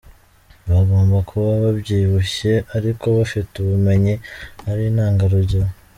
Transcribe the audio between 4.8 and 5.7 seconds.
intangarugero.